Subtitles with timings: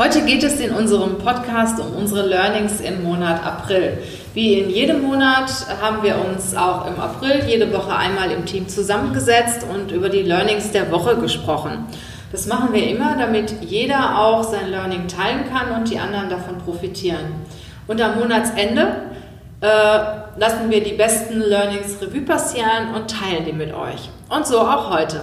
[0.00, 3.98] Heute geht es in unserem Podcast um unsere Learnings im Monat April.
[4.32, 5.50] Wie in jedem Monat
[5.82, 10.22] haben wir uns auch im April jede Woche einmal im Team zusammengesetzt und über die
[10.22, 11.84] Learnings der Woche gesprochen.
[12.32, 16.56] Das machen wir immer, damit jeder auch sein Learning teilen kann und die anderen davon
[16.56, 17.34] profitieren.
[17.86, 19.02] Und am Monatsende
[19.60, 19.66] äh,
[20.38, 24.08] lassen wir die besten Learnings Revue passieren und teilen die mit euch.
[24.30, 25.20] Und so auch heute.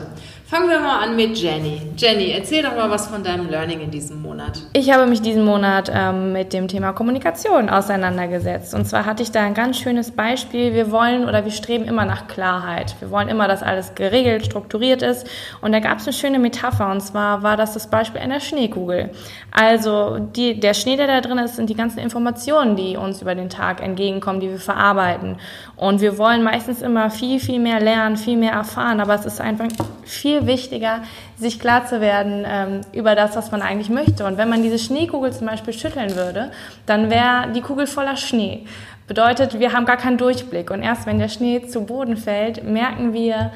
[0.50, 1.82] Fangen wir mal an mit Jenny.
[1.98, 4.62] Jenny, erzähl doch mal was von deinem Learning in diesem Monat.
[4.72, 8.74] Ich habe mich diesen Monat ähm, mit dem Thema Kommunikation auseinandergesetzt.
[8.74, 10.74] Und zwar hatte ich da ein ganz schönes Beispiel.
[10.74, 12.96] Wir wollen oder wir streben immer nach Klarheit.
[13.02, 15.28] Wir wollen immer, dass alles geregelt, strukturiert ist.
[15.60, 16.92] Und da gab es eine schöne Metapher.
[16.92, 19.10] Und zwar war das das Beispiel einer Schneekugel.
[19.52, 23.36] Also die, der Schnee, der da drin ist, sind die ganzen Informationen, die uns über
[23.36, 25.36] den Tag entgegenkommen, die wir verarbeiten.
[25.76, 29.02] Und wir wollen meistens immer viel, viel mehr lernen, viel mehr erfahren.
[29.02, 29.68] Aber es ist einfach
[30.06, 31.02] viel viel wichtiger,
[31.38, 34.26] sich klar zu werden ähm, über das, was man eigentlich möchte.
[34.26, 36.52] Und wenn man diese Schneekugel zum Beispiel schütteln würde,
[36.86, 38.66] dann wäre die Kugel voller Schnee.
[39.08, 40.70] Bedeutet, wir haben gar keinen Durchblick.
[40.72, 43.52] Und erst wenn der Schnee zu Boden fällt, merken wir,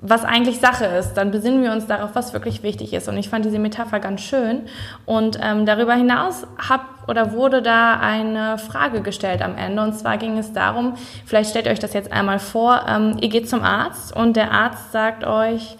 [0.00, 3.08] was eigentlich Sache ist, dann besinnen wir uns darauf, was wirklich wichtig ist.
[3.08, 4.62] Und ich fand diese Metapher ganz schön.
[5.06, 9.82] Und ähm, darüber hinaus hab oder wurde da eine Frage gestellt am Ende.
[9.82, 10.94] Und zwar ging es darum,
[11.26, 14.92] vielleicht stellt euch das jetzt einmal vor, ähm, ihr geht zum Arzt und der Arzt
[14.92, 15.76] sagt euch,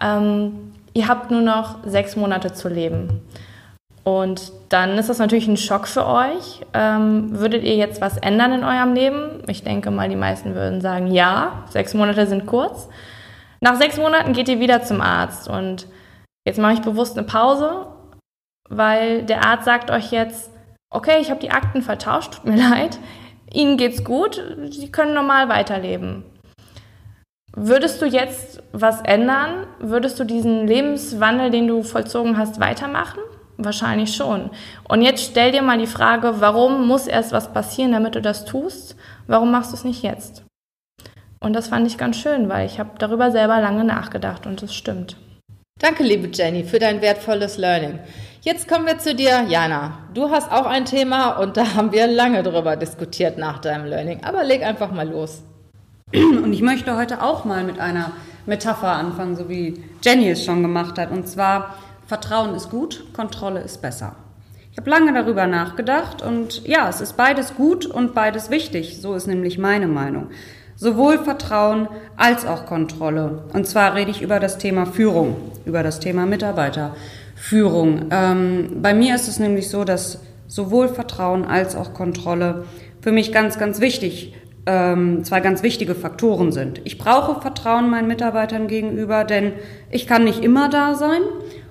[0.00, 3.22] ähm, ihr habt nur noch sechs Monate zu leben.
[4.04, 6.60] Und dann ist das natürlich ein Schock für euch.
[6.74, 9.42] Ähm, würdet ihr jetzt was ändern in eurem Leben?
[9.48, 12.88] Ich denke mal, die meisten würden sagen, ja, sechs Monate sind kurz.
[13.60, 15.86] Nach sechs Monaten geht ihr wieder zum Arzt und
[16.46, 17.86] jetzt mache ich bewusst eine Pause,
[18.68, 20.50] weil der Arzt sagt euch jetzt,
[20.90, 22.98] okay, ich habe die Akten vertauscht, tut mir leid,
[23.54, 26.24] Ihnen geht's gut, Sie können normal weiterleben.
[27.56, 29.66] Würdest du jetzt was ändern?
[29.78, 33.20] Würdest du diesen Lebenswandel, den du vollzogen hast, weitermachen?
[33.58, 34.50] Wahrscheinlich schon.
[34.88, 38.44] Und jetzt stell dir mal die Frage, warum muss erst was passieren, damit du das
[38.44, 38.96] tust?
[39.28, 40.42] Warum machst du es nicht jetzt?
[41.38, 44.74] Und das fand ich ganz schön, weil ich habe darüber selber lange nachgedacht und es
[44.74, 45.16] stimmt.
[45.78, 48.00] Danke, liebe Jenny, für dein wertvolles Learning.
[48.40, 49.98] Jetzt kommen wir zu dir, Jana.
[50.12, 54.24] Du hast auch ein Thema und da haben wir lange drüber diskutiert nach deinem Learning.
[54.24, 55.42] Aber leg einfach mal los.
[56.12, 58.12] Und ich möchte heute auch mal mit einer
[58.46, 61.10] Metapher anfangen, so wie Jenny es schon gemacht hat.
[61.10, 61.76] Und zwar,
[62.06, 64.14] Vertrauen ist gut, Kontrolle ist besser.
[64.70, 69.00] Ich habe lange darüber nachgedacht und ja, es ist beides gut und beides wichtig.
[69.00, 70.28] So ist nämlich meine Meinung.
[70.76, 73.44] Sowohl Vertrauen als auch Kontrolle.
[73.52, 78.06] Und zwar rede ich über das Thema Führung, über das Thema Mitarbeiterführung.
[78.10, 82.64] Ähm, bei mir ist es nämlich so, dass sowohl Vertrauen als auch Kontrolle
[83.00, 84.34] für mich ganz, ganz wichtig
[84.66, 86.80] ähm, zwei ganz wichtige Faktoren sind.
[86.84, 89.52] Ich brauche Vertrauen meinen Mitarbeitern gegenüber, denn
[89.90, 91.20] ich kann nicht immer da sein.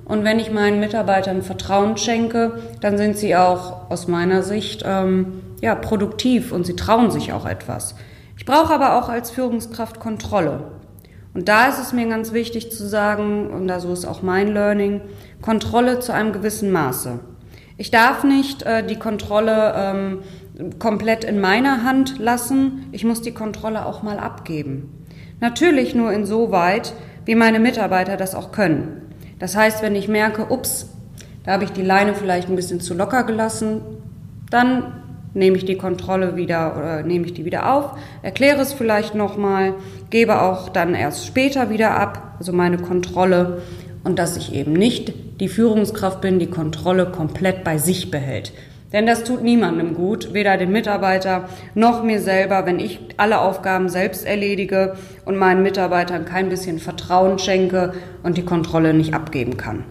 [0.05, 5.41] Und wenn ich meinen Mitarbeitern Vertrauen schenke, dann sind sie auch aus meiner Sicht ähm,
[5.61, 7.95] ja, produktiv und sie trauen sich auch etwas.
[8.37, 10.65] Ich brauche aber auch als Führungskraft Kontrolle.
[11.33, 14.53] Und da ist es mir ganz wichtig zu sagen, und da so ist auch mein
[14.53, 15.01] Learning,
[15.41, 17.19] Kontrolle zu einem gewissen Maße.
[17.77, 20.19] Ich darf nicht äh, die Kontrolle ähm,
[20.79, 22.87] komplett in meiner Hand lassen.
[22.91, 25.05] Ich muss die Kontrolle auch mal abgeben.
[25.39, 26.93] Natürlich nur insoweit,
[27.25, 29.01] wie meine Mitarbeiter das auch können.
[29.39, 30.89] Das heißt, wenn ich merke, ups,
[31.43, 33.81] da habe ich die Leine vielleicht ein bisschen zu locker gelassen,
[34.49, 35.01] dann
[35.33, 39.73] nehme ich die Kontrolle wieder oder nehme ich die wieder auf, erkläre es vielleicht nochmal,
[40.11, 43.61] gebe auch dann erst später wieder ab, also meine Kontrolle
[44.03, 48.53] und dass ich eben nicht die Führungskraft bin, die Kontrolle komplett bei sich behält.
[48.94, 53.90] Denn das tut niemandem gut, weder dem Mitarbeiter noch mir selber, wenn ich alle Aufgaben
[53.90, 54.95] selbst erledige
[55.25, 59.84] und meinen Mitarbeitern kein bisschen Vertrauen schenke und die Kontrolle nicht abgeben kann.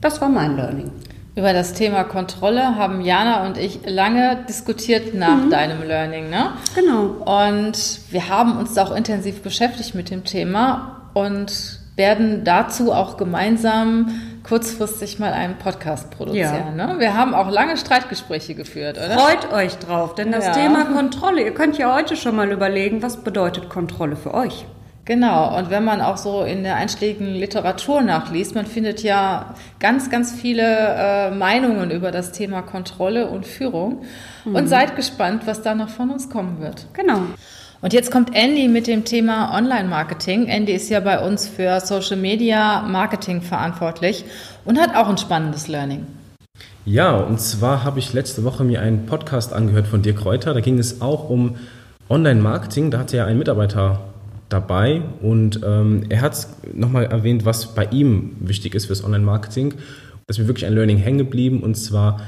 [0.00, 0.90] Das war mein Learning.
[1.36, 5.50] Über das Thema Kontrolle haben Jana und ich lange diskutiert nach mhm.
[5.50, 6.52] deinem Learning, ne?
[6.74, 7.44] Genau.
[7.48, 14.08] Und wir haben uns auch intensiv beschäftigt mit dem Thema und werden dazu auch gemeinsam
[14.48, 16.78] kurzfristig mal einen Podcast produzieren.
[16.78, 16.86] Ja.
[16.86, 16.98] Ne?
[16.98, 19.18] Wir haben auch lange Streitgespräche geführt, oder?
[19.18, 20.52] Freut euch drauf, denn das ja.
[20.52, 24.64] Thema Kontrolle, ihr könnt ja heute schon mal überlegen, was bedeutet Kontrolle für euch?
[25.04, 30.10] Genau, und wenn man auch so in der einschlägigen Literatur nachliest, man findet ja ganz,
[30.10, 34.02] ganz viele äh, Meinungen über das Thema Kontrolle und Führung.
[34.44, 34.54] Mhm.
[34.54, 36.88] Und seid gespannt, was da noch von uns kommen wird.
[36.92, 37.20] Genau.
[37.80, 40.46] Und jetzt kommt Andy mit dem Thema Online-Marketing.
[40.46, 44.24] Andy ist ja bei uns für Social Media Marketing verantwortlich
[44.64, 46.04] und hat auch ein spannendes Learning.
[46.84, 50.54] Ja, und zwar habe ich letzte Woche mir einen Podcast angehört von Dirk Reuter.
[50.54, 51.54] Da ging es auch um
[52.08, 52.90] Online-Marketing.
[52.90, 54.00] Da hatte er einen Mitarbeiter
[54.48, 59.70] dabei und ähm, er hat nochmal erwähnt, was bei ihm wichtig ist fürs Online-Marketing.
[59.70, 62.22] Da ist mir wirklich ein Learning hängen geblieben und zwar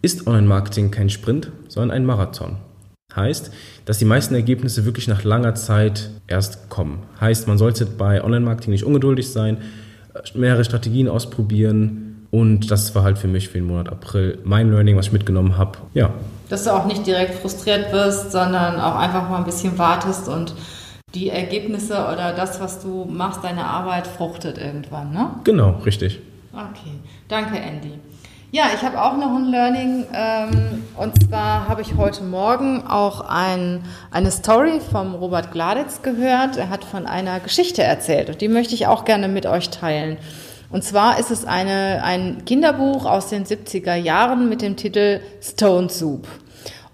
[0.00, 2.58] ist Online-Marketing kein Sprint, sondern ein Marathon.
[3.14, 3.50] Heißt,
[3.84, 7.04] dass die meisten Ergebnisse wirklich nach langer Zeit erst kommen.
[7.20, 9.58] Heißt, man sollte bei Online-Marketing nicht ungeduldig sein,
[10.34, 14.96] mehrere Strategien ausprobieren und das war halt für mich für den Monat April mein Learning,
[14.96, 15.78] was ich mitgenommen habe.
[15.94, 16.12] Ja.
[16.48, 20.54] Dass du auch nicht direkt frustriert wirst, sondern auch einfach mal ein bisschen wartest und
[21.14, 25.30] die Ergebnisse oder das, was du machst, deine Arbeit fruchtet irgendwann, ne?
[25.44, 26.20] Genau, richtig.
[26.52, 26.92] Okay,
[27.28, 27.92] danke Andy.
[28.56, 33.20] Ja, ich habe auch noch ein Learning ähm, und zwar habe ich heute Morgen auch
[33.20, 36.56] ein, eine Story vom Robert Gladitz gehört.
[36.56, 40.16] Er hat von einer Geschichte erzählt und die möchte ich auch gerne mit euch teilen.
[40.70, 45.90] Und zwar ist es eine, ein Kinderbuch aus den 70er Jahren mit dem Titel Stone
[45.90, 46.26] Soup.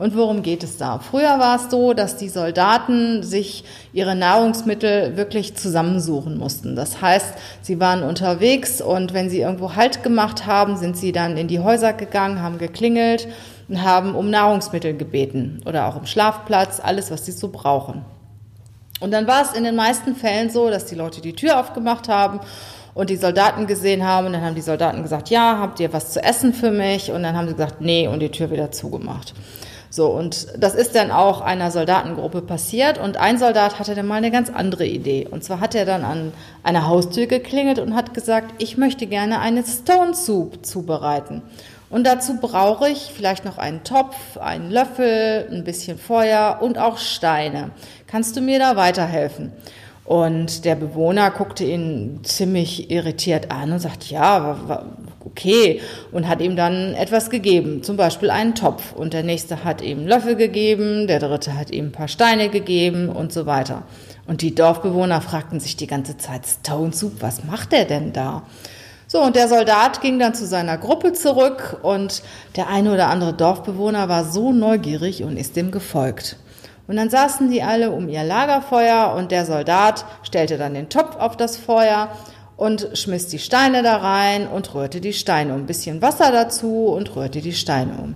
[0.02, 0.98] Und worum geht es da?
[0.98, 3.62] Früher war es so, dass die Soldaten sich
[3.92, 6.74] ihre Nahrungsmittel wirklich zusammensuchen mussten.
[6.74, 11.36] Das heißt, sie waren unterwegs und wenn sie irgendwo Halt gemacht haben, sind sie dann
[11.36, 13.28] in die Häuser gegangen, haben geklingelt
[13.68, 18.04] und haben um Nahrungsmittel gebeten oder auch um Schlafplatz, alles, was sie so brauchen.
[18.98, 22.08] Und dann war es in den meisten Fällen so, dass die Leute die Tür aufgemacht
[22.08, 22.40] haben
[22.94, 24.26] und die Soldaten gesehen haben.
[24.26, 27.12] Und dann haben die Soldaten gesagt, ja, habt ihr was zu essen für mich?
[27.12, 29.32] Und dann haben sie gesagt, nee, und die Tür wieder zugemacht.
[29.94, 34.14] So, und das ist dann auch einer Soldatengruppe passiert und ein Soldat hatte dann mal
[34.14, 35.28] eine ganz andere Idee.
[35.30, 39.40] Und zwar hat er dann an einer Haustür geklingelt und hat gesagt, ich möchte gerne
[39.40, 41.42] eine Stone Soup zubereiten.
[41.90, 46.96] Und dazu brauche ich vielleicht noch einen Topf, einen Löffel, ein bisschen Feuer und auch
[46.96, 47.72] Steine.
[48.06, 49.52] Kannst du mir da weiterhelfen?
[50.06, 54.86] Und der Bewohner guckte ihn ziemlich irritiert an und sagte, ja,
[55.32, 55.80] okay,
[56.12, 58.92] und hat ihm dann etwas gegeben, zum Beispiel einen Topf.
[58.92, 63.08] Und der nächste hat ihm Löffel gegeben, der dritte hat ihm ein paar Steine gegeben
[63.08, 63.82] und so weiter.
[64.26, 68.42] Und die Dorfbewohner fragten sich die ganze Zeit, Stone Soup, was macht er denn da?
[69.08, 72.22] So, und der Soldat ging dann zu seiner Gruppe zurück und
[72.56, 76.36] der eine oder andere Dorfbewohner war so neugierig und ist dem gefolgt.
[76.86, 81.16] Und dann saßen die alle um ihr Lagerfeuer und der Soldat stellte dann den Topf
[81.16, 82.08] auf das Feuer
[82.62, 85.62] und schmiss die Steine da rein und rührte die Steine um.
[85.62, 88.14] Ein bisschen Wasser dazu und rührte die Steine um.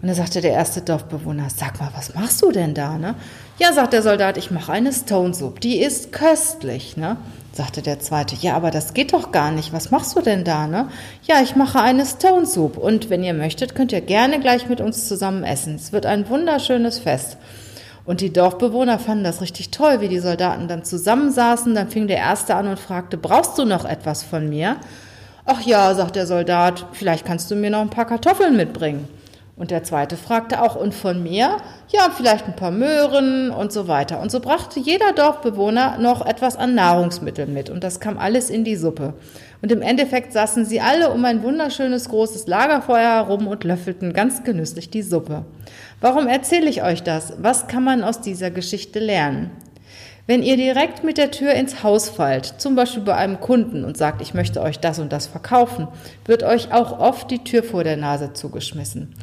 [0.00, 3.14] Und da sagte der erste Dorfbewohner, sag mal, was machst du denn da, ne?
[3.58, 7.18] Ja, sagt der Soldat, ich mache eine Stone Soup, die ist köstlich, ne?
[7.52, 10.66] Sagte der zweite, ja, aber das geht doch gar nicht, was machst du denn da,
[10.66, 10.88] ne?
[11.24, 14.80] Ja, ich mache eine Stone Soup und wenn ihr möchtet, könnt ihr gerne gleich mit
[14.80, 15.74] uns zusammen essen.
[15.74, 17.36] Es wird ein wunderschönes Fest.
[18.04, 21.74] Und die Dorfbewohner fanden das richtig toll, wie die Soldaten dann zusammensaßen.
[21.74, 24.76] Dann fing der Erste an und fragte, brauchst du noch etwas von mir?
[25.44, 29.08] Ach ja, sagt der Soldat, vielleicht kannst du mir noch ein paar Kartoffeln mitbringen.
[29.54, 31.58] Und der Zweite fragte auch, und von mir?
[31.88, 34.20] Ja, vielleicht ein paar Möhren und so weiter.
[34.20, 37.70] Und so brachte jeder Dorfbewohner noch etwas an Nahrungsmitteln mit.
[37.70, 39.14] Und das kam alles in die Suppe.
[39.62, 44.42] Und im Endeffekt saßen sie alle um ein wunderschönes großes Lagerfeuer herum und löffelten ganz
[44.42, 45.44] genüsslich die Suppe.
[46.00, 47.34] Warum erzähle ich euch das?
[47.38, 49.52] Was kann man aus dieser Geschichte lernen?
[50.26, 53.96] Wenn ihr direkt mit der Tür ins Haus fallt, zum Beispiel bei einem Kunden und
[53.96, 55.86] sagt, ich möchte euch das und das verkaufen,
[56.26, 59.14] wird euch auch oft die Tür vor der Nase zugeschmissen.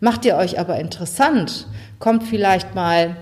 [0.00, 3.16] Macht ihr euch aber interessant, kommt vielleicht mal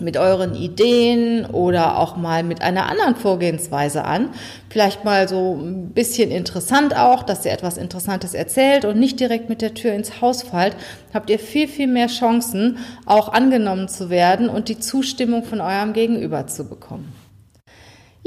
[0.00, 4.30] mit euren Ideen oder auch mal mit einer anderen Vorgehensweise an.
[4.68, 9.48] Vielleicht mal so ein bisschen interessant auch, dass ihr etwas Interessantes erzählt und nicht direkt
[9.48, 10.76] mit der Tür ins Haus fallt,
[11.14, 15.92] habt ihr viel, viel mehr Chancen, auch angenommen zu werden und die Zustimmung von eurem
[15.92, 17.15] Gegenüber zu bekommen.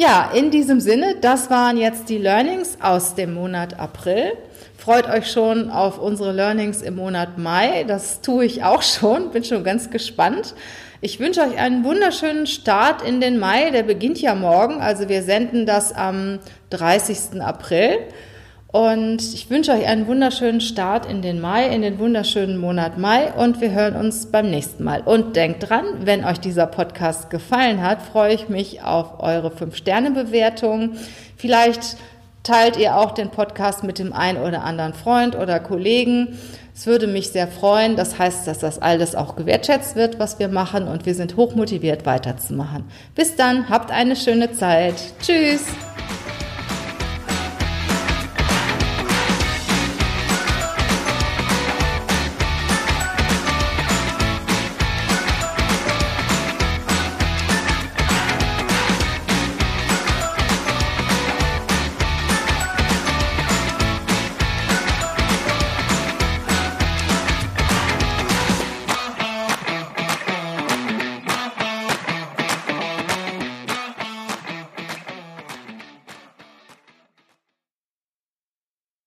[0.02, 4.32] Ja, in diesem Sinne, das waren jetzt die Learnings aus dem Monat April.
[4.78, 7.84] Freut euch schon auf unsere Learnings im Monat Mai.
[7.84, 10.56] Das tue ich auch schon, bin schon ganz gespannt.
[11.02, 13.72] Ich wünsche euch einen wunderschönen Start in den Mai.
[13.72, 14.80] Der beginnt ja morgen.
[14.80, 16.40] Also wir senden das am
[16.70, 17.42] 30.
[17.42, 17.98] April.
[18.72, 23.34] Und ich wünsche euch einen wunderschönen Start in den Mai, in den wunderschönen Monat Mai.
[23.34, 25.02] Und wir hören uns beim nächsten Mal.
[25.02, 30.98] Und denkt dran, wenn euch dieser Podcast gefallen hat, freue ich mich auf eure 5-Sterne-Bewertung.
[31.36, 31.98] Vielleicht
[32.44, 36.38] teilt ihr auch den Podcast mit dem einen oder anderen Freund oder Kollegen.
[36.76, 37.96] Es würde mich sehr freuen.
[37.96, 42.06] Das heißt, dass das alles auch gewertschätzt wird, was wir machen und wir sind hochmotiviert
[42.06, 42.86] weiterzumachen.
[43.16, 44.94] Bis dann, habt eine schöne Zeit.
[45.24, 45.64] Tschüss.